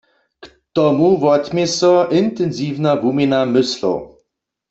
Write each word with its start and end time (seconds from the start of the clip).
K 0.43 0.45
tomu 0.75 1.09
wotmě 1.23 1.65
so 1.77 1.93
intensiwna 2.21 2.91
wuměna 3.01 3.39
myslow. 3.53 3.99